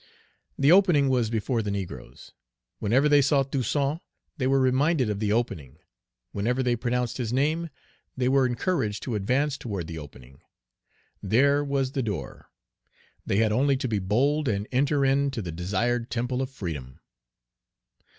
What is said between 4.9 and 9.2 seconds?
of the opening; whenever they pronounced his name, they were encouraged to